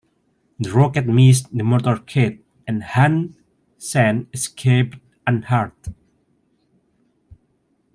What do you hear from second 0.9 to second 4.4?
missed the motorcade, and Hun Sen